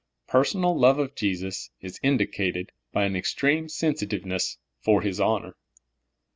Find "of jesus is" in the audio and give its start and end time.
0.97-1.99